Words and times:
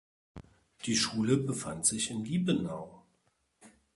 Die 0.87 0.95
Schule 0.95 1.37
befand 1.37 1.85
sich 1.85 2.09
in 2.09 2.25
Liebenau. 2.25 3.05